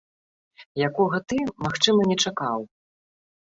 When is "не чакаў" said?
2.15-2.59